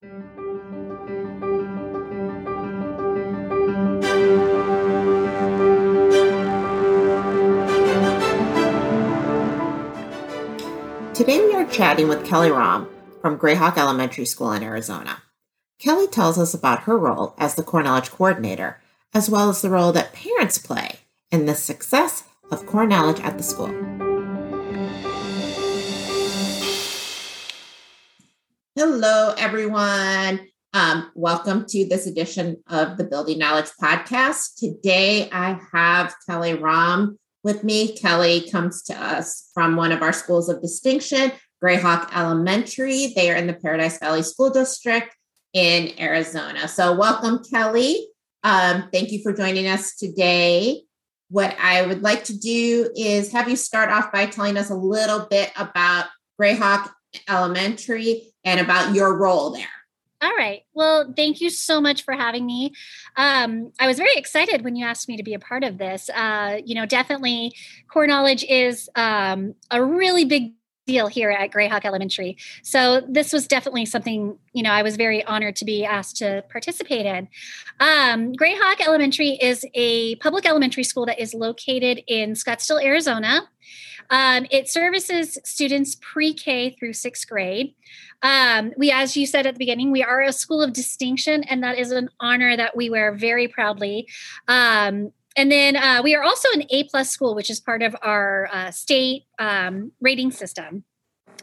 [0.00, 0.14] Today
[11.44, 12.88] we are chatting with Kelly Romm
[13.20, 15.22] from Grayhawk Elementary School in Arizona.
[15.78, 18.80] Kelly tells us about her role as the core knowledge coordinator,
[19.12, 23.36] as well as the role that parents play in the success of core knowledge at
[23.36, 24.09] the school.
[28.82, 30.40] Hello, everyone.
[30.72, 34.54] Um, welcome to this edition of the Building Knowledge Podcast.
[34.56, 37.94] Today I have Kelly Romm with me.
[37.94, 41.30] Kelly comes to us from one of our schools of distinction,
[41.62, 43.12] Grayhawk Elementary.
[43.14, 45.14] They are in the Paradise Valley School District
[45.52, 46.66] in Arizona.
[46.66, 48.08] So, welcome, Kelly.
[48.44, 50.84] Um, thank you for joining us today.
[51.28, 54.74] What I would like to do is have you start off by telling us a
[54.74, 56.06] little bit about
[56.40, 56.90] Grayhawk
[57.28, 59.66] Elementary and about your role there.
[60.22, 60.62] All right.
[60.74, 62.74] Well, thank you so much for having me.
[63.16, 66.10] Um, I was very excited when you asked me to be a part of this.
[66.10, 67.52] Uh, you know, definitely
[67.90, 70.52] core knowledge is um, a really big
[70.90, 72.36] deal here at Grayhawk Elementary.
[72.62, 76.42] So this was definitely something, you know, I was very honored to be asked to
[76.50, 77.28] participate in.
[77.78, 83.48] Um, Grayhawk Elementary is a public elementary school that is located in Scottsdale, Arizona.
[84.10, 87.74] Um, it services students pre K through sixth grade.
[88.22, 91.62] Um, we, as you said at the beginning, we are a school of distinction, and
[91.62, 94.08] that is an honor that we wear very proudly.
[94.48, 97.96] Um, and then uh, we are also an A plus school, which is part of
[98.02, 100.84] our uh, state um, rating system.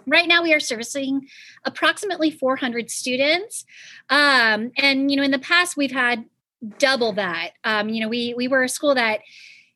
[0.06, 1.28] Right now, we are servicing
[1.66, 3.66] approximately 400 students,
[4.12, 6.26] um, and you know, in the past, we've had
[6.78, 7.54] double that.
[7.64, 9.22] Um, you know, we we were a school that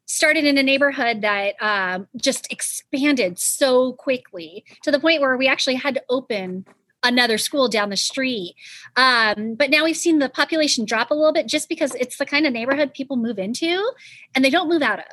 [0.06, 5.48] started in a neighborhood that um, just expanded so quickly to the point where we
[5.48, 6.68] actually had to open
[7.04, 8.56] another school down the street.
[8.96, 12.26] Um, but now we've seen the population drop a little bit just because it's the
[12.26, 13.92] kind of neighborhood people move into
[14.36, 15.06] and they don't move out of.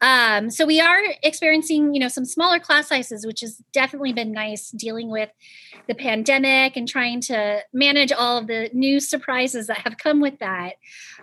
[0.00, 4.32] Um, so we are experiencing, you know, some smaller class sizes, which has definitely been
[4.32, 5.30] nice dealing with
[5.88, 10.38] the pandemic and trying to manage all of the new surprises that have come with
[10.40, 10.74] that.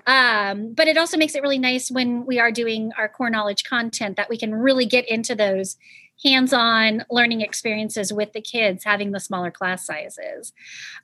[0.07, 3.63] Um, but it also makes it really nice when we are doing our core knowledge
[3.63, 5.77] content that we can really get into those
[6.23, 10.53] hands-on learning experiences with the kids having the smaller class sizes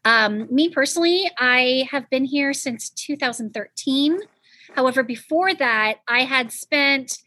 [0.06, 4.20] um, me personally i have been here since 2013
[4.76, 7.20] however before that i had spent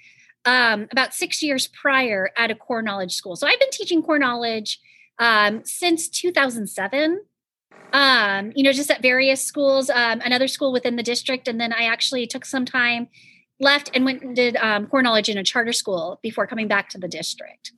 [0.45, 3.37] um, about six years prior at a core knowledge school.
[3.37, 4.81] So I've been teaching core knowledge
[5.19, 7.21] um, since 2007.
[7.93, 11.72] Um, you know, just at various schools, um, another school within the district, and then
[11.72, 13.09] I actually took some time,
[13.59, 16.89] left, and went and did um, core knowledge in a charter school before coming back
[16.91, 17.72] to the district.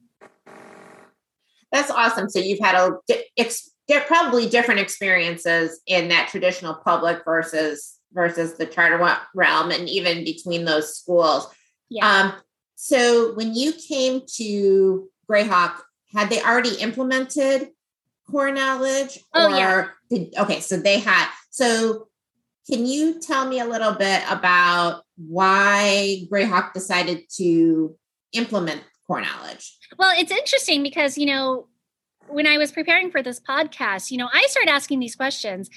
[1.72, 2.28] That's awesome.
[2.28, 2.92] So you've had a
[3.36, 3.70] it's
[4.06, 8.98] probably different experiences in that traditional public versus versus the charter
[9.34, 11.48] realm, and even between those schools.
[11.88, 12.06] Yeah.
[12.06, 12.32] Um,
[12.76, 15.80] so when you came to Grayhawk,
[16.14, 17.70] had they already implemented
[18.30, 19.18] core knowledge?
[19.34, 19.86] Oh, or yeah.
[20.10, 21.28] Did, okay, so they had.
[21.50, 22.08] So
[22.70, 27.96] can you tell me a little bit about why Grayhawk decided to
[28.32, 28.82] implement
[29.98, 31.68] Well, it's interesting because, you know,
[32.28, 35.68] when I was preparing for this podcast, you know, I started asking these questions.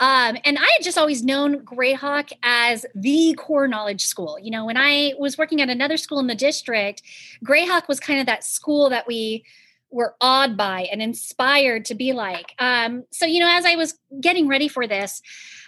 [0.00, 4.38] Um, and I had just always known Grayhawk as the core knowledge school.
[4.40, 7.02] You know, when I was working at another school in the district,
[7.44, 9.44] Grayhawk was kind of that school that we
[9.90, 12.54] were awed by and inspired to be like.
[12.58, 15.22] Um, so, you know, as I was getting ready for this,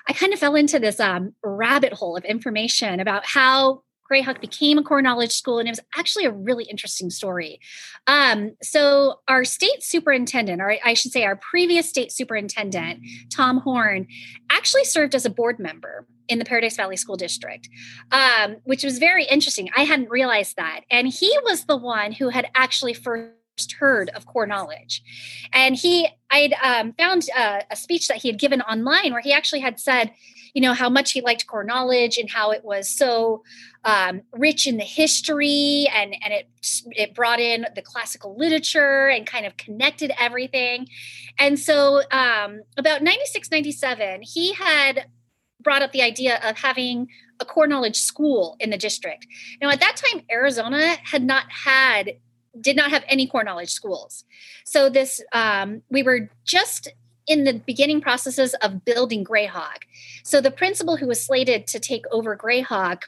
[0.08, 4.78] I kind of fell into this um, rabbit hole of information about how Grayhawk became
[4.78, 7.60] a core knowledge school, and it was actually a really interesting story.
[8.06, 13.00] Um, so, our state superintendent, or I should say, our previous state superintendent,
[13.34, 14.06] Tom Horne,
[14.50, 17.68] actually served as a board member in the Paradise Valley School District,
[18.10, 19.70] um, which was very interesting.
[19.76, 20.80] I hadn't realized that.
[20.90, 23.32] And he was the one who had actually first
[23.78, 25.02] heard of core knowledge.
[25.52, 29.32] And he i'd um, found a, a, speech that he had given online where he
[29.32, 30.10] actually had said
[30.54, 33.42] you know how much he liked core knowledge and how it was so
[33.84, 36.48] um, rich in the history and and it
[36.92, 40.88] it brought in the classical literature and kind of connected everything.
[41.38, 45.06] And so um, about 96 97 he had
[45.60, 47.08] brought up the idea of having
[47.40, 49.26] a core knowledge school in the district.
[49.60, 52.12] Now at that time arizona had not had
[52.60, 54.24] did not have any core knowledge schools
[54.64, 56.88] so this um, we were just
[57.26, 59.82] in the beginning processes of building Grayhawk.
[60.24, 63.04] So the principal who was slated to take over Grayhawk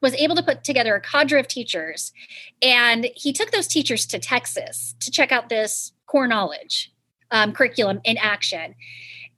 [0.00, 2.12] was able to put together a cadre of teachers
[2.60, 6.92] and he took those teachers to Texas to check out this core knowledge
[7.30, 8.74] um, curriculum in action.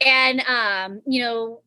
[0.05, 1.61] And, um, you know,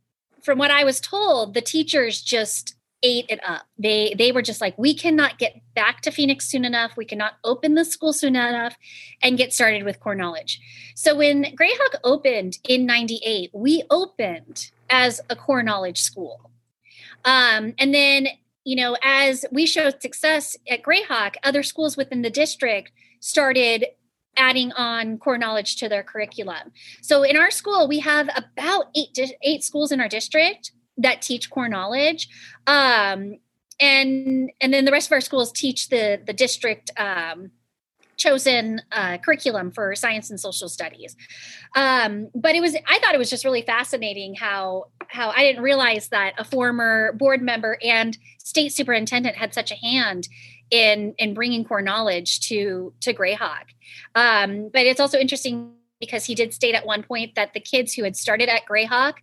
[0.43, 3.63] from what I was told, the teachers just ate it up.
[3.77, 6.97] They they were just like, we cannot get back to Phoenix soon enough.
[6.97, 8.75] We cannot open the school soon enough
[9.21, 10.59] and get started with core knowledge.
[10.95, 16.49] So when Grayhawk opened in 98, we opened as a core knowledge school.
[17.25, 18.27] Um, and then,
[18.63, 23.85] you know, as we showed success at Grayhawk, other schools within the district started
[24.37, 26.71] adding on core knowledge to their curriculum.
[27.01, 31.49] So in our school, we have about eight eight schools in our district that teach
[31.49, 32.27] core knowledge.
[32.65, 33.37] Um,
[33.79, 37.51] and and then the rest of our schools teach the the district um,
[38.17, 41.15] chosen uh, curriculum for science and social studies.
[41.75, 45.61] Um, but it was I thought it was just really fascinating how how I didn't
[45.63, 50.27] realize that a former board member and state superintendent had such a hand
[50.71, 53.65] in in bringing core knowledge to to Grayhawk.
[54.15, 57.93] Um, but it's also interesting because he did state at one point that the kids
[57.93, 59.13] who had started at Grayhawk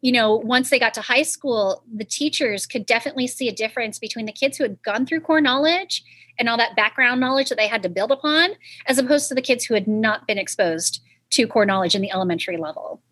[0.00, 3.98] you know, once they got to high school, the teachers could definitely see a difference
[3.98, 6.02] between the kids who had gone through core knowledge
[6.38, 8.50] and all that background knowledge that they had to build upon,
[8.86, 12.10] as opposed to the kids who had not been exposed to core knowledge in the
[12.10, 13.02] elementary level.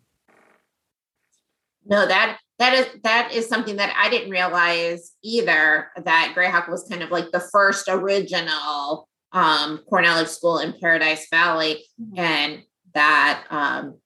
[1.85, 5.91] No, that that is that is something that I didn't realize either.
[6.03, 11.27] That Grayhawk was kind of like the first original um, core knowledge school in Paradise
[11.29, 12.19] Valley, mm-hmm.
[12.19, 12.63] and
[12.93, 13.99] that um,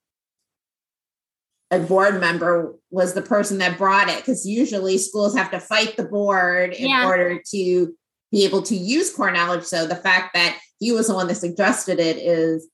[1.74, 5.96] a board member was the person that brought it because usually schools have to fight
[5.96, 7.06] the board in yeah.
[7.06, 7.94] order to
[8.30, 9.64] be able to use core knowledge.
[9.64, 12.68] So the fact that he was the one that suggested it is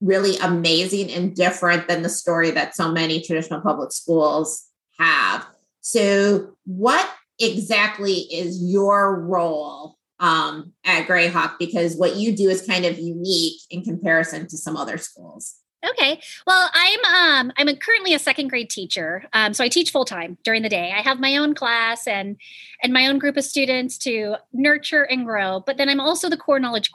[0.00, 4.66] really amazing and different than the story that so many traditional public schools
[4.98, 5.46] have.
[5.80, 7.08] So, what
[7.38, 11.58] exactly is your role um, at Grayhawk?
[11.58, 15.56] Because what you do is kind of unique in comparison to some other schools.
[15.88, 16.20] Okay.
[16.46, 19.24] Well, I'm um I'm currently a second grade teacher.
[19.32, 20.92] Um, so I teach full time during the day.
[20.96, 22.36] I have my own class and
[22.82, 25.60] and my own group of students to nurture and grow.
[25.60, 26.92] But then I'm also the core knowledge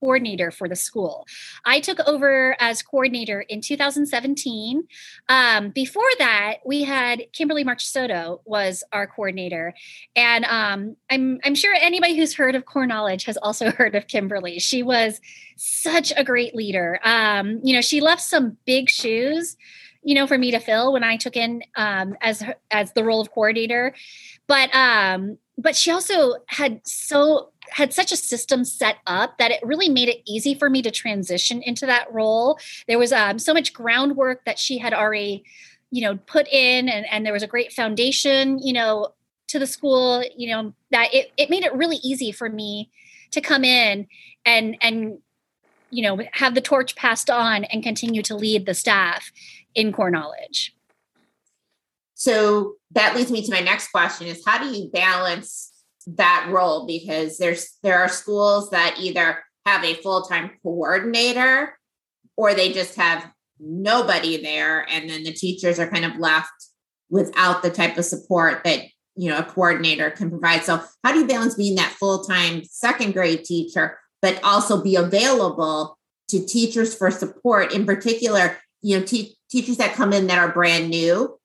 [0.00, 1.26] coordinator for the school.
[1.64, 4.82] I took over as coordinator in 2017.
[5.28, 9.74] Um, before that, we had Kimberly Marchesotto was our coordinator,
[10.16, 14.06] and um, I'm I'm sure anybody who's heard of Core Knowledge has also heard of
[14.06, 14.58] Kimberly.
[14.58, 15.20] She was
[15.56, 16.98] such a great leader.
[17.04, 19.56] Um, you know, she left some big shoes
[20.02, 23.20] you know for me to fill when i took in um, as as the role
[23.20, 23.94] of coordinator
[24.46, 29.60] but um but she also had so had such a system set up that it
[29.62, 32.58] really made it easy for me to transition into that role.
[32.86, 35.44] There was um, so much groundwork that she had already,
[35.90, 39.14] you know, put in, and, and there was a great foundation, you know,
[39.48, 42.90] to the school, you know, that it, it made it really easy for me
[43.32, 44.06] to come in
[44.44, 45.18] and and
[45.90, 49.32] you know have the torch passed on and continue to lead the staff
[49.74, 50.74] in core knowledge.
[52.14, 55.69] So that leads me to my next question is how do you balance
[56.06, 61.78] that role because there's there are schools that either have a full-time coordinator
[62.36, 66.50] or they just have nobody there and then the teachers are kind of left
[67.10, 68.84] without the type of support that
[69.16, 70.64] you know a coordinator can provide.
[70.64, 75.98] So how do you balance being that full-time second grade teacher but also be available
[76.28, 77.72] to teachers for support?
[77.72, 81.38] In particular you know te- teachers that come in that are brand new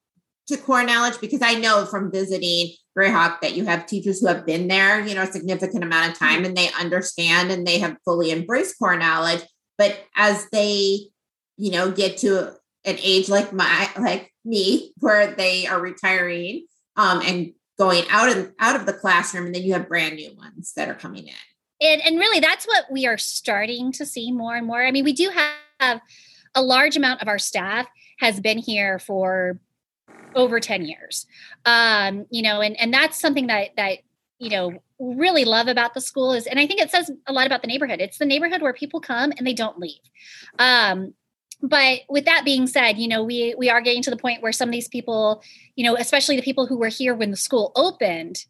[0.48, 4.46] to core knowledge because i know from visiting Grayhawk that you have teachers who have
[4.46, 7.98] been there, you know, a significant amount of time and they understand and they have
[8.06, 9.42] fully embraced core knowledge.
[9.78, 11.08] But as they,
[11.58, 12.54] you know, get to
[12.86, 18.54] an age like my like me, where they are retiring um, and going out of
[18.60, 21.34] out of the classroom, and then you have brand new ones that are coming in.
[21.82, 24.86] And and really that's what we are starting to see more and more.
[24.86, 25.32] I mean, we do
[25.80, 26.00] have
[26.56, 27.88] a large amount of our staff
[28.20, 29.60] has been here for
[30.36, 31.26] over 10 years.
[31.66, 34.00] Um, you know and and that's something that that
[34.40, 37.48] you know really love about the school is and i think it says a lot
[37.48, 38.02] about the neighborhood.
[38.02, 40.00] It's the neighborhood where people come and they don't leave.
[40.60, 41.14] Um,
[41.62, 44.52] but with that being said you know we we are getting to the point where
[44.52, 45.42] some of these people
[45.76, 48.46] you know especially the people who were here when the school opened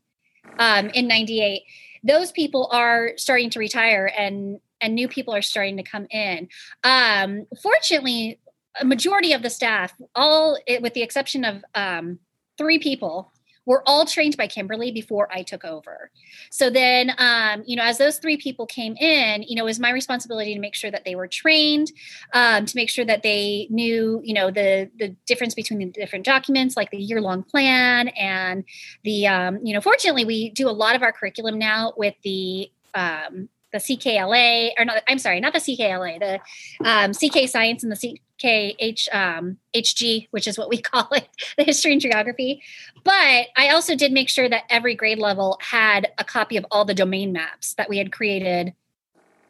[0.60, 1.62] um, in 98
[2.04, 6.48] those people are starting to retire and and new people are starting to come in.
[6.84, 8.39] Um, fortunately
[8.79, 12.20] a majority of the staff, all with the exception of um,
[12.58, 13.32] three people,
[13.65, 16.12] were all trained by Kimberly before I took over.
[16.51, 19.79] So then, um, you know, as those three people came in, you know, it was
[19.79, 21.91] my responsibility to make sure that they were trained,
[22.34, 26.25] um, to make sure that they knew, you know, the the difference between the different
[26.25, 28.63] documents, like the year long plan and
[29.03, 32.72] the, um, you know, fortunately, we do a lot of our curriculum now with the
[32.94, 37.91] um, the CKLA, or not, I'm sorry, not the CKLA, the um, CK Science and
[37.91, 38.75] the C, K
[39.12, 41.27] um, HG, which is what we call it,
[41.58, 42.62] the history and geography.
[43.04, 46.86] But I also did make sure that every grade level had a copy of all
[46.86, 48.74] the domain maps that we had created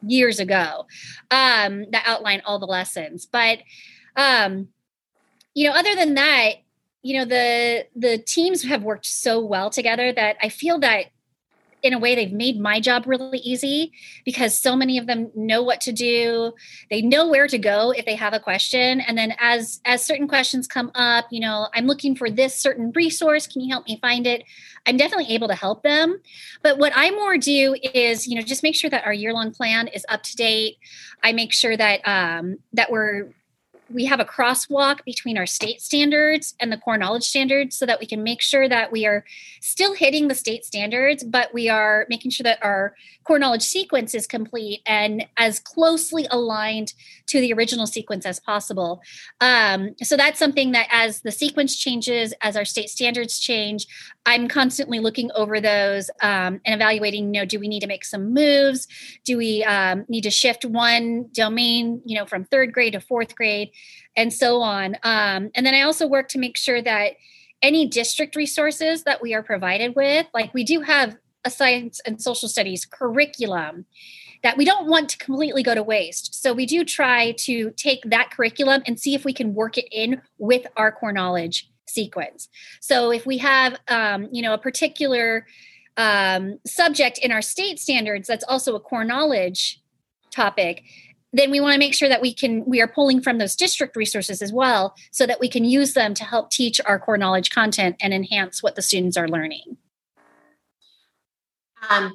[0.02, 0.86] years ago
[1.32, 3.26] um, that outline all the lessons.
[3.26, 3.60] But
[4.16, 4.70] um,
[5.54, 6.56] you know, other than that,
[7.02, 11.06] you know, the the teams have worked so well together that I feel that
[11.86, 13.92] in a way they've made my job really easy
[14.26, 16.54] because so many of them know what to do.
[16.90, 19.00] They know where to go if they have a question.
[19.02, 22.92] And then as as certain questions come up you know i'm looking for this certain
[22.96, 23.48] resource.
[23.48, 24.44] Can you help me find it?
[24.86, 26.20] I'm definitely able to help them.
[26.64, 29.52] But what i more do is you know just make sure that our year long
[29.52, 30.78] plan is up to date.
[31.24, 33.30] I make sure that um that we're
[33.90, 38.00] we have a crosswalk between our state standards and the core knowledge standards so that
[38.00, 39.24] we can make sure that we are
[39.62, 44.14] still hitting the state standards, but we are making sure that our core knowledge sequence
[44.14, 46.94] is complete and as closely aligned
[47.28, 49.02] to the original sequence as possible.
[49.42, 53.88] Um, so that's something that as the sequence changes, as our state standards change,
[54.26, 58.04] I'm constantly looking over those um, and evaluating, you know, do we need to make
[58.04, 58.88] some moves?
[59.24, 63.36] Do we um, need to shift one domain, you know, from third grade to fourth
[63.36, 63.72] grade
[64.16, 64.96] and so on?
[65.04, 67.14] Um, and then I also work to make sure that
[67.62, 72.22] any district resources that we are provided with, like we do have a science and
[72.22, 73.86] social studies curriculum
[74.44, 76.42] that we don't want to completely go to waste.
[76.42, 79.88] So we do try to take that curriculum and see if we can work it
[79.92, 82.50] in with our core knowledge sequence.
[82.82, 85.48] So if we have, um, you know, a particular
[85.98, 89.82] um, subject in our state standards that's also a core knowledge
[90.30, 90.84] topic,
[91.36, 93.96] then we want to make sure that we can we are pulling from those district
[93.96, 97.50] resources as well so that we can use them to help teach our core knowledge
[97.50, 99.78] content and enhance what the students are learning
[101.90, 102.14] um,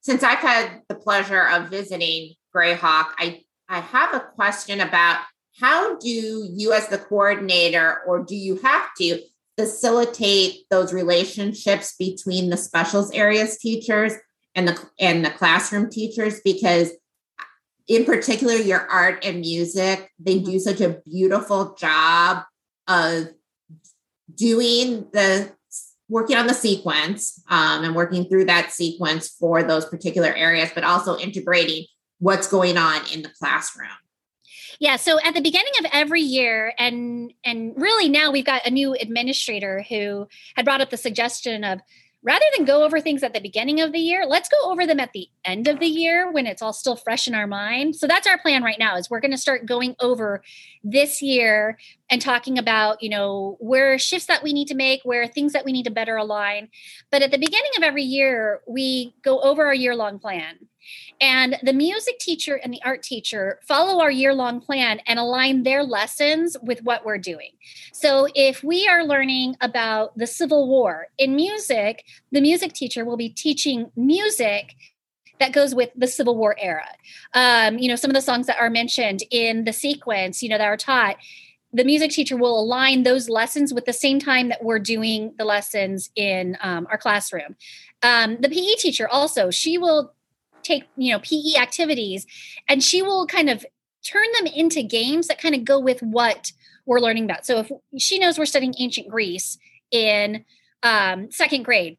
[0.00, 5.20] since i've had the pleasure of visiting grayhawk i i have a question about
[5.60, 9.20] how do you as the coordinator or do you have to
[9.58, 14.12] facilitate those relationships between the specials areas teachers
[14.54, 16.40] and the and the classroom teachers?
[16.44, 16.92] Because
[17.88, 22.42] in particular your art and music they do such a beautiful job
[22.88, 23.28] of
[24.34, 25.50] doing the
[26.08, 30.84] working on the sequence um, and working through that sequence for those particular areas but
[30.84, 31.84] also integrating
[32.18, 33.88] what's going on in the classroom
[34.78, 38.70] yeah, so at the beginning of every year and and really now we've got a
[38.70, 41.80] new administrator who had brought up the suggestion of
[42.26, 44.98] rather than go over things at the beginning of the year, let's go over them
[44.98, 47.94] at the end of the year when it's all still fresh in our mind.
[47.94, 50.42] So that's our plan right now is we're going to start going over
[50.82, 51.78] this year
[52.10, 55.64] and talking about, you know, where shifts that we need to make, where things that
[55.64, 56.68] we need to better align.
[57.12, 60.58] But at the beginning of every year, we go over our year long plan
[61.20, 65.62] and the music teacher and the art teacher follow our year long plan and align
[65.62, 67.50] their lessons with what we're doing.
[67.92, 73.16] So if we are learning about the Civil War in music, the music teacher will
[73.16, 74.74] be teaching music
[75.38, 76.88] that goes with the Civil War era.
[77.34, 80.58] Um, you know, some of the songs that are mentioned in the sequence, you know,
[80.58, 81.16] that are taught
[81.72, 85.44] the music teacher will align those lessons with the same time that we're doing the
[85.44, 87.54] lessons in um, our classroom.
[88.02, 90.14] Um, the PE teacher also, she will
[90.66, 92.26] take you know PE activities,
[92.68, 93.64] and she will kind of
[94.04, 96.52] turn them into games that kind of go with what
[96.86, 97.44] we're learning about.
[97.44, 97.70] So if
[98.00, 99.58] she knows we're studying ancient Greece
[99.90, 100.44] in
[100.82, 101.98] um, second grade,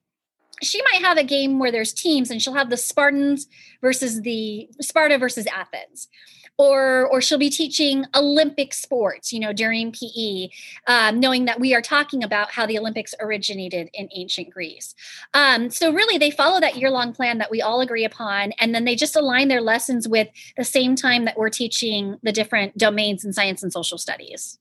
[0.62, 3.48] she might have a game where there's teams and she'll have the Spartans
[3.82, 6.08] versus the Sparta versus Athens
[6.58, 10.50] or or she'll be teaching olympic sports you know during pe
[10.88, 14.94] um, knowing that we are talking about how the olympics originated in ancient greece
[15.34, 18.86] um, so really they follow that year-long plan that we all agree upon and then
[18.86, 23.24] they just align their lessons with the same time that we're teaching the different domains
[23.24, 24.60] in science and social studies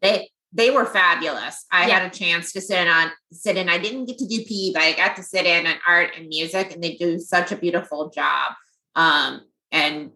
[0.00, 1.66] they they were fabulous.
[1.70, 1.98] I yeah.
[1.98, 3.68] had a chance to sit in on sit in.
[3.68, 6.28] I didn't get to do PE, but I got to sit in on art and
[6.28, 8.54] music, and they do such a beautiful job.
[8.94, 10.12] Um, and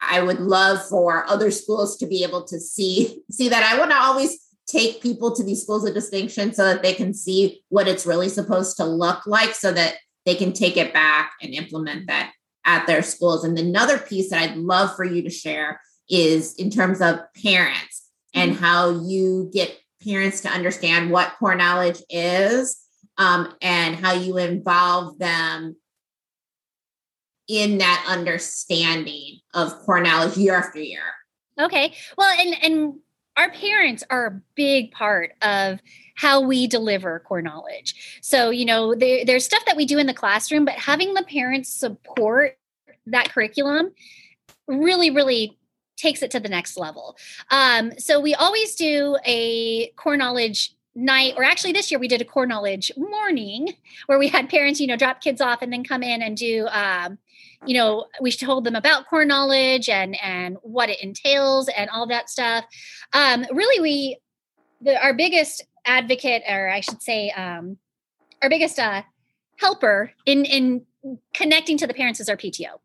[0.00, 3.62] I would love for other schools to be able to see see that.
[3.62, 7.12] I want to always take people to these schools of distinction so that they can
[7.12, 11.32] see what it's really supposed to look like so that they can take it back
[11.42, 12.32] and implement that
[12.64, 13.44] at their schools.
[13.44, 18.08] And another piece that I'd love for you to share is in terms of parents
[18.34, 18.62] and mm-hmm.
[18.62, 22.78] how you get parents to understand what core knowledge is
[23.18, 25.76] um, and how you involve them
[27.50, 31.02] in that understanding of core knowledge year after year.
[31.58, 31.92] Okay.
[32.16, 32.94] Well, and and
[33.36, 35.80] our parents are a big part of
[36.14, 38.20] how we deliver core knowledge.
[38.22, 41.22] So, you know, there, there's stuff that we do in the classroom, but having the
[41.22, 42.58] parents support
[43.06, 43.92] that curriculum
[44.68, 45.58] really, really
[45.96, 47.16] takes it to the next level.
[47.50, 52.20] Um, so we always do a core knowledge night or actually this year we did
[52.20, 53.74] a core knowledge morning
[54.06, 56.66] where we had parents you know drop kids off and then come in and do
[56.68, 57.16] um,
[57.64, 62.06] you know we told them about core knowledge and and what it entails and all
[62.06, 62.64] that stuff.
[63.12, 64.18] Um, really we
[64.80, 67.78] the, our biggest advocate or i should say um,
[68.42, 69.02] our biggest uh,
[69.56, 70.86] helper in in
[71.32, 72.80] connecting to the parents is our pto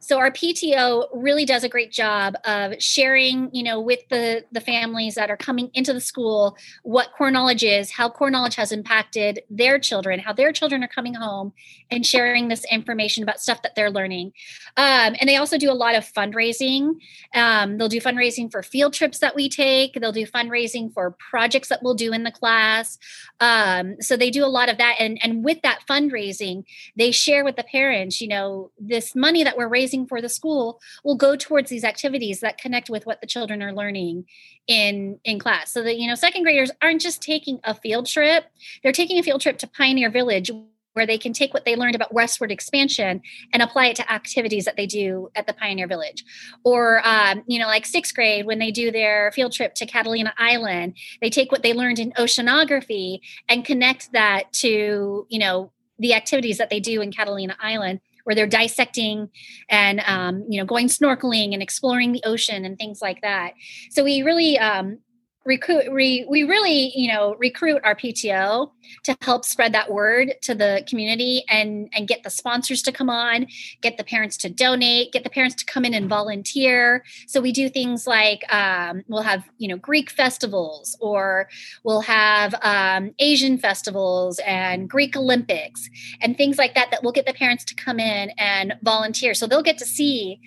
[0.00, 4.60] so our PTO really does a great job of sharing, you know, with the the
[4.60, 8.72] families that are coming into the school what core knowledge is, how core knowledge has
[8.72, 11.52] impacted their children, how their children are coming home,
[11.90, 14.32] and sharing this information about stuff that they're learning.
[14.76, 16.94] Um, and they also do a lot of fundraising.
[17.34, 19.94] Um, they'll do fundraising for field trips that we take.
[19.94, 22.98] They'll do fundraising for projects that we'll do in the class.
[23.40, 26.64] Um, so they do a lot of that, and and with that fundraising,
[26.96, 30.28] they share with the parents, you know, this money that we're raising raising for the
[30.28, 34.24] school will go towards these activities that connect with what the children are learning
[34.66, 38.46] in in class so that you know second graders aren't just taking a field trip
[38.82, 40.50] they're taking a field trip to pioneer village
[40.94, 43.20] where they can take what they learned about westward expansion
[43.52, 46.24] and apply it to activities that they do at the Pioneer Village.
[46.64, 50.32] Or, um, you know, like sixth grade, when they do their field trip to Catalina
[50.38, 56.14] Island, they take what they learned in oceanography and connect that to, you know, the
[56.14, 59.28] activities that they do in Catalina Island where they're dissecting
[59.70, 63.52] and um, you know going snorkeling and exploring the ocean and things like that.
[63.90, 64.98] So we really um,
[65.46, 68.70] recruit we, we really you know recruit our pto
[69.04, 73.08] to help spread that word to the community and and get the sponsors to come
[73.08, 73.46] on
[73.80, 77.04] get the parents to donate get the parents to come in and volunteer.
[77.26, 81.48] So we do things like um, we'll have you know greek festivals or
[81.84, 85.88] we'll have um, asian festivals and greek olympics
[86.20, 89.34] and things like that that will get the parents to come in and volunteer.
[89.34, 90.40] So they'll get to see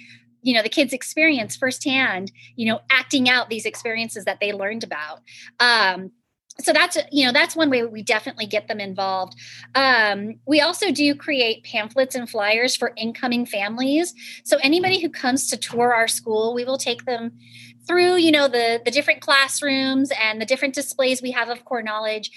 [0.50, 4.84] you know the kids experience firsthand you know acting out these experiences that they learned
[4.84, 5.20] about.
[5.60, 6.12] Um,
[6.60, 9.36] so that's you know that's one way we definitely get them involved.
[9.76, 14.16] Um, we also do create pamphlets and flyers for incoming families.
[14.44, 17.34] So anybody who comes to tour our school we will take them
[17.88, 21.84] through you know the the different classrooms and the different displays we have of core
[21.84, 22.32] knowledge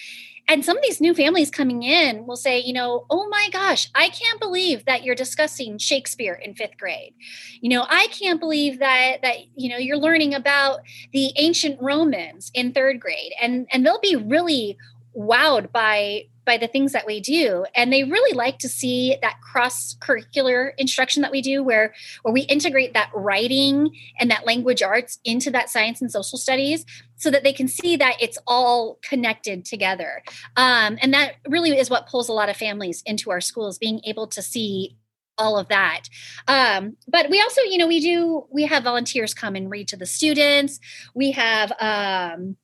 [0.48, 3.88] and some of these new families coming in will say, you know, oh my gosh,
[3.94, 7.14] I can't believe that you're discussing Shakespeare in fifth grade.
[7.60, 10.80] You know, I can't believe that that you know you're learning about
[11.12, 14.76] the ancient Romans in third grade, and and they'll be really
[15.16, 17.64] wowed by by the things that we do.
[17.74, 22.32] And they really like to see that cross curricular instruction that we do where where
[22.32, 26.84] we integrate that writing and that language arts into that science and social studies
[27.16, 30.22] so that they can see that it's all connected together.
[30.56, 34.00] Um, and that really is what pulls a lot of families into our schools being
[34.04, 34.96] able to see
[35.38, 36.02] all of that.
[36.46, 39.96] Um, but we also you know we do we have volunteers come and read to
[39.96, 40.80] the students.
[41.14, 42.56] We have um,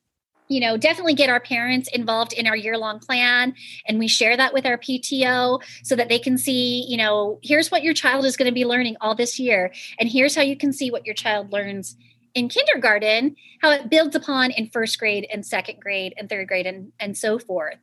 [0.49, 3.55] you know, definitely get our parents involved in our year long plan.
[3.87, 7.71] And we share that with our PTO so that they can see, you know, here's
[7.71, 9.73] what your child is going to be learning all this year.
[9.99, 11.97] And here's how you can see what your child learns
[12.35, 16.67] in kindergarten, how it builds upon in first grade and second grade and third grade
[16.67, 17.77] and, and so forth.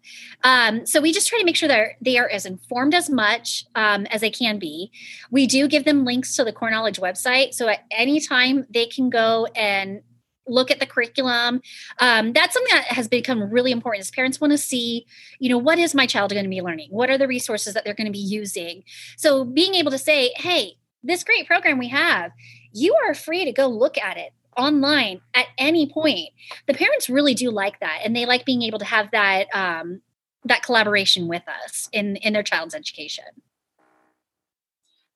[0.43, 3.65] Um, so we just try to make sure that they are as informed as much
[3.75, 4.91] um, as they can be.
[5.31, 7.53] We do give them links to the Core Knowledge website.
[7.53, 10.01] So at any time they can go and
[10.47, 11.61] look at the curriculum.
[11.99, 15.05] Um, that's something that has become really important as parents want to see
[15.39, 16.89] you know what is my child going to be learning?
[16.91, 18.83] What are the resources that they're going to be using?
[19.17, 22.31] So being able to say hey this great program we have
[22.73, 26.29] you are free to go look at it online at any point.
[26.67, 30.01] The parents really do like that and they like being able to have that um,
[30.45, 33.25] that collaboration with us in in their child's education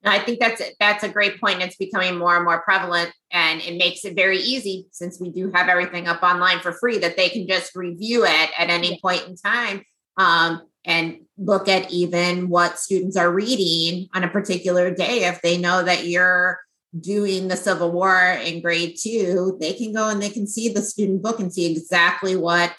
[0.03, 1.61] no, I think that's that's a great point.
[1.61, 5.51] It's becoming more and more prevalent, and it makes it very easy since we do
[5.53, 9.27] have everything up online for free that they can just review it at any point
[9.27, 9.83] in time
[10.17, 15.25] um, and look at even what students are reading on a particular day.
[15.25, 16.59] If they know that you're
[16.97, 20.81] doing the Civil War in grade two, they can go and they can see the
[20.81, 22.73] student book and see exactly what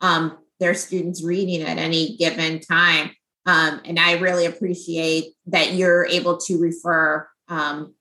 [0.00, 3.12] um, their students reading at any given time.
[3.46, 7.94] Um, and I really appreciate that you're able to refer um,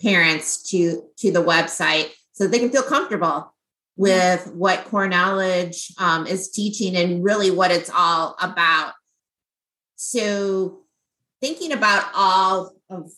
[0.00, 3.52] parents to to the website so they can feel comfortable
[3.96, 8.92] with what core knowledge um, is teaching and really what it's all about.
[9.96, 10.84] So,
[11.40, 13.10] thinking about all of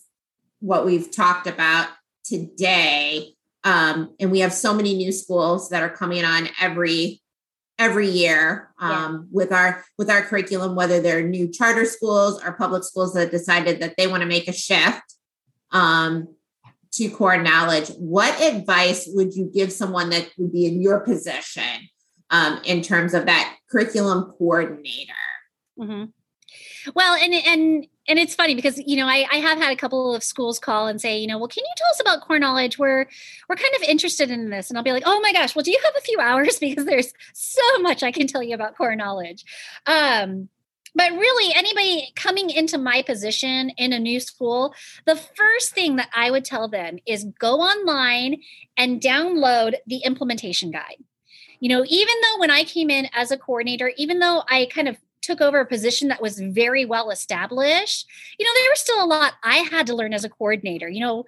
[0.59, 1.89] what we've talked about
[2.25, 7.20] today, um, and we have so many new schools that are coming on every
[7.81, 9.19] every year um, yeah.
[9.31, 13.79] with our with our curriculum whether they're new charter schools or public schools that decided
[13.79, 15.15] that they want to make a shift
[15.71, 16.27] um,
[16.93, 21.89] to core knowledge, what advice would you give someone that would be in your position
[22.29, 25.13] um, in terms of that curriculum coordinator?
[25.79, 26.05] Mm-hmm.
[26.95, 30.15] Well, and and and it's funny because you know I, I have had a couple
[30.15, 32.77] of schools call and say you know well can you tell us about core knowledge?
[32.77, 33.05] We're
[33.47, 34.69] we're kind of interested in this.
[34.69, 36.59] And i'll be like oh my gosh well do you have a few hours?
[36.59, 39.45] Because there's so much i can tell you about core knowledge.
[39.85, 40.49] Um,
[40.93, 44.73] but really anybody coming into my position in a new school
[45.05, 48.41] the first thing that i would tell them is go online
[48.75, 50.97] and download the implementation guide.
[51.59, 54.87] You know even though when i came in as a coordinator even though i kind
[54.87, 58.07] of took over a position that was very well established,
[58.37, 60.89] you know, there was still a lot I had to learn as a coordinator.
[60.89, 61.25] You know,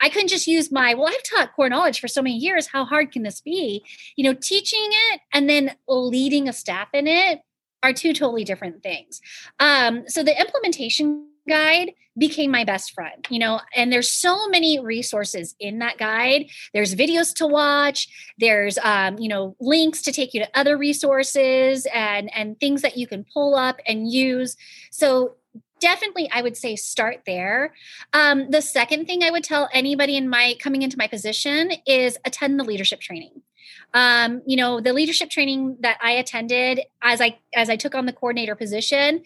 [0.00, 2.66] I couldn't just use my, well, I've taught core knowledge for so many years.
[2.66, 3.84] How hard can this be?
[4.16, 7.40] You know, teaching it and then leading a staff in it
[7.82, 9.20] are two totally different things.
[9.58, 14.78] Um, so the implementation guide became my best friend you know and there's so many
[14.80, 16.46] resources in that guide.
[16.74, 21.86] There's videos to watch there's um, you know links to take you to other resources
[21.94, 24.56] and and things that you can pull up and use.
[24.90, 25.36] So
[25.80, 27.74] definitely i would say start there.
[28.12, 32.18] Um, the second thing i would tell anybody in my coming into my position is
[32.24, 33.42] attend the leadership training
[33.94, 38.06] um, you know the leadership training that i attended as i as i took on
[38.06, 39.22] the coordinator position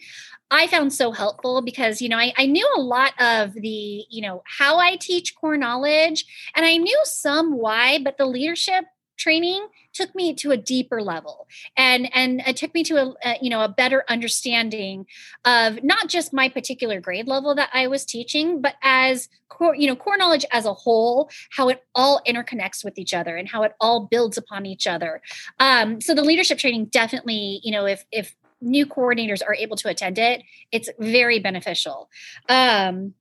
[0.51, 4.21] I found so helpful because, you know, I, I, knew a lot of the, you
[4.21, 6.23] know, how I teach core knowledge
[6.55, 8.85] and I knew some why, but the leadership
[9.17, 11.47] training took me to a deeper level
[11.77, 15.05] and and it took me to a, a, you know a better understanding
[15.45, 19.87] of not just my particular grade level that i was teaching but as core you
[19.87, 23.63] know core knowledge as a whole how it all interconnects with each other and how
[23.63, 25.21] it all builds upon each other
[25.59, 29.89] um, so the leadership training definitely you know if if new coordinators are able to
[29.89, 32.09] attend it, it's very beneficial.
[32.49, 33.13] Um,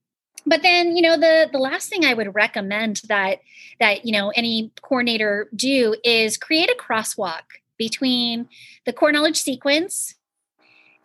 [0.46, 3.40] but then you know the the last thing i would recommend that
[3.80, 7.42] that you know any coordinator do is create a crosswalk
[7.78, 8.48] between
[8.86, 10.14] the core knowledge sequence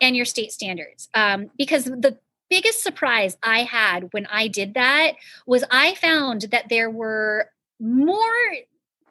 [0.00, 1.08] and your state standards.
[1.14, 5.12] Um, because the biggest surprise i had when i did that
[5.46, 7.48] was i found that there were
[7.78, 8.18] more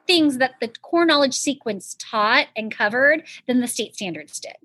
[0.06, 4.56] things that the core knowledge sequence taught and covered than the state standards did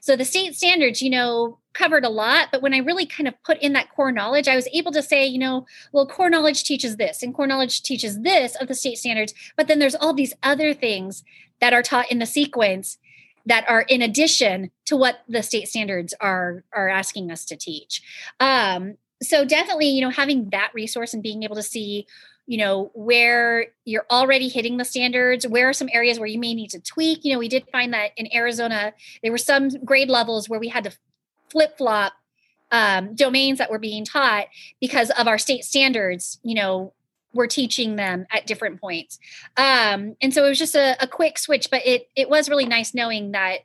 [0.00, 3.34] so the state standards, you know, covered a lot, but when I really kind of
[3.44, 6.64] put in that core knowledge, I was able to say, you know, well, core knowledge
[6.64, 10.12] teaches this and core knowledge teaches this of the state standards, but then there's all
[10.12, 11.24] these other things
[11.60, 12.98] that are taught in the sequence
[13.46, 18.02] that are in addition to what the state standards are are asking us to teach.
[18.38, 22.06] Um, so definitely, you know, having that resource and being able to see
[22.46, 26.54] you know where you're already hitting the standards where are some areas where you may
[26.54, 27.24] need to tweak?
[27.24, 30.68] You know we did find that in arizona there were some grade levels where we
[30.68, 30.92] had to
[31.50, 32.12] flip flop
[32.70, 34.46] um, domains that were being taught
[34.80, 36.92] because of our state standards you know
[37.34, 39.18] we're teaching them at different points.
[39.56, 42.66] Um, and so it was just a, a quick switch but it it was really
[42.66, 43.60] nice knowing that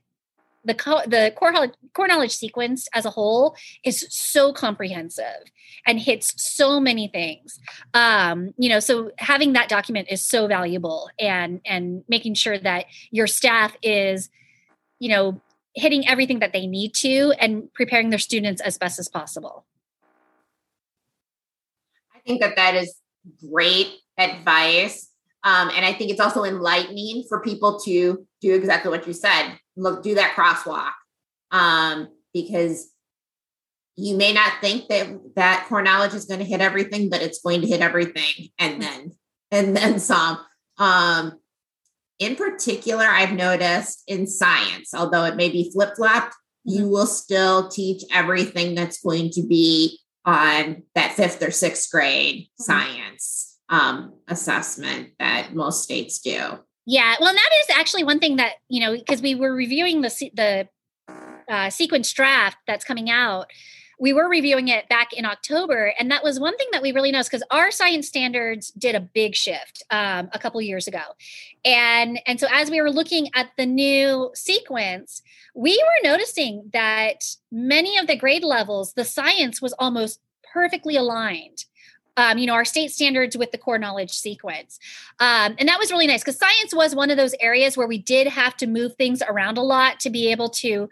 [0.68, 1.54] the co- the core
[1.94, 5.44] core knowledge sequence as a whole is so comprehensive
[5.88, 7.60] and hits so many things.
[7.94, 12.86] Um, you know so having that document is so valuable and and making sure that
[13.12, 14.30] your staff is
[15.00, 15.42] you know
[15.74, 19.66] hitting everything that they need to and preparing their students as best as possible.
[22.14, 22.96] I think that that is
[23.50, 25.10] great advice
[25.44, 29.58] um, and i think it's also enlightening for people to do exactly what you said
[29.78, 30.92] look do that crosswalk
[31.52, 32.92] um, because
[33.96, 37.42] you may not think that that core knowledge is going to hit everything, but it's
[37.42, 38.80] going to hit everything and mm.
[38.82, 39.12] then
[39.52, 40.40] and then some.
[40.78, 41.40] Um,
[42.20, 46.90] in particular, I've noticed in science, although it may be flip flopped, you mm-hmm.
[46.90, 52.64] will still teach everything that's going to be on that fifth or sixth grade mm-hmm.
[52.64, 56.60] science um, assessment that most states do.
[56.88, 60.02] Yeah, well, and that is actually one thing that you know because we were reviewing
[60.02, 60.68] the the
[61.48, 63.48] uh, sequence draft that's coming out
[64.00, 67.12] we were reviewing it back in October, and that was one thing that we really
[67.12, 71.02] noticed because our science standards did a big shift um, a couple years ago,
[71.66, 75.22] and and so as we were looking at the new sequence,
[75.56, 80.20] we were noticing that many of the grade levels, the science was almost
[80.54, 81.66] perfectly aligned.
[82.18, 84.80] Um, you know, our state standards with the core knowledge sequence.
[85.20, 88.00] Um, and that was really nice because science was one of those areas where we
[88.00, 90.90] did have to move things around a lot to be able to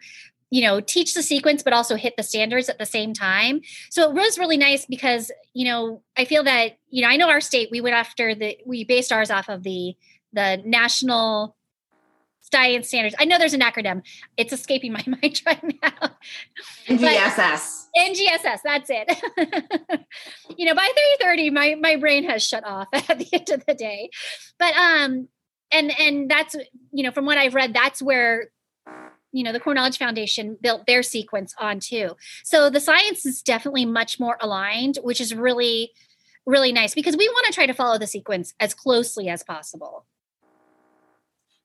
[0.51, 3.61] you know teach the sequence but also hit the standards at the same time.
[3.89, 7.29] So it was really nice because you know i feel that you know i know
[7.29, 9.95] our state we went after the we based ours off of the
[10.33, 11.55] the national
[12.41, 13.15] science standards.
[13.19, 14.03] I know there's an acronym.
[14.38, 16.11] It's escaping my mind right now.
[16.88, 19.10] Ngss NGSS, that's it.
[20.58, 20.89] you know, by
[21.21, 24.10] 3:30, my my brain has shut off at the end of the day.
[24.60, 25.27] But um,
[25.71, 26.55] and and that's
[26.91, 28.49] you know, from what I've read, that's where
[29.36, 33.41] you know the core knowledge foundation built their sequence on too so the science is
[33.41, 35.91] definitely much more aligned which is really
[36.45, 40.05] really nice because we want to try to follow the sequence as closely as possible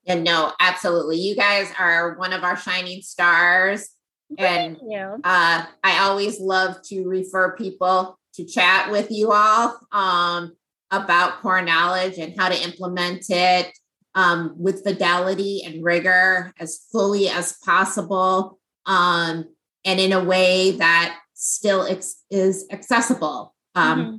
[0.03, 3.91] yeah no absolutely you guys are one of our shining stars
[4.37, 4.77] and
[5.23, 10.53] uh, I always love to refer people to chat with you all um,
[10.89, 13.71] about core knowledge and how to implement it
[14.15, 19.45] um, with fidelity and rigor as fully as possible um,
[19.85, 24.15] and in a way that still ex- is accessible um, mm-hmm.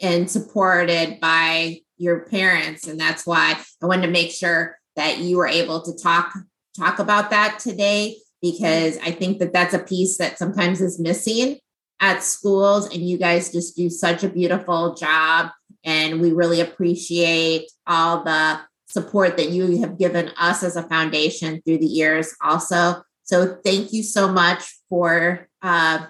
[0.00, 2.86] and supported by your parents.
[2.86, 6.32] And that's why I wanted to make sure that you were able to talk
[6.76, 8.18] talk about that today
[8.52, 11.58] because I think that that's a piece that sometimes is missing
[12.00, 12.86] at schools.
[12.92, 15.50] And you guys just do such a beautiful job.
[15.84, 21.60] And we really appreciate all the support that you have given us as a foundation
[21.62, 23.02] through the years, also.
[23.24, 26.06] So thank you so much for uh,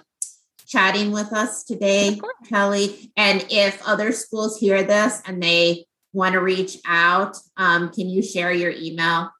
[0.67, 3.11] chatting with us today, Kelly.
[3.17, 8.21] And if other schools hear this and they want to reach out, um, can you
[8.21, 9.31] share your email?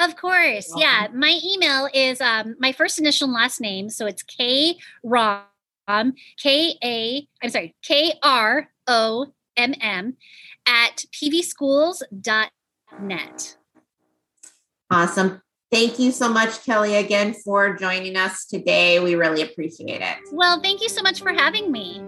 [0.00, 0.72] Of course.
[0.76, 1.08] Yeah.
[1.14, 3.90] My email is um, my first initial and last name.
[3.90, 10.16] So it's K Romm, K A, I'm sorry, K R O M M
[10.66, 13.56] at pvschools.net.
[14.90, 15.42] Awesome.
[15.70, 18.98] Thank you so much, Kelly, again for joining us today.
[18.98, 20.16] We really appreciate it.
[20.32, 22.02] Well, thank you so much for having me.